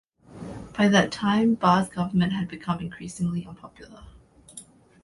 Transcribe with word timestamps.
By 0.75 0.87
that 0.87 1.11
time, 1.11 1.53
Barre's 1.53 1.87
government 1.89 2.33
had 2.33 2.47
become 2.47 2.79
increasingly 2.79 3.45
unpopular. 3.45 4.01